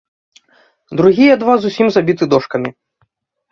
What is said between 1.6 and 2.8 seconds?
зусім забіты дошкамі.